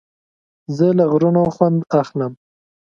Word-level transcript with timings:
زه 0.75 0.87
له 0.97 1.03
غرونو 1.11 1.43
خوند 1.55 1.79
اخلم. 2.01 2.33